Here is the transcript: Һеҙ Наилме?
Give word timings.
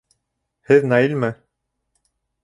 Һеҙ 0.69 0.87
Наилме? 0.93 1.29